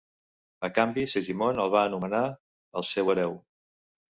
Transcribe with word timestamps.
A 0.67 0.69
canvi 0.77 1.03
Segimon 1.13 1.61
el 1.65 1.71
va 1.75 1.83
nomenar 1.97 2.25
el 2.83 2.89
seu 2.97 3.17
hereu. 3.17 3.37